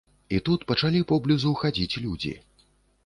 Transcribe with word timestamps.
І 0.35 0.39
тут 0.47 0.63
пачалі 0.71 1.03
поблізу 1.13 1.53
хадзіць 1.63 1.99
людзі. 2.07 2.33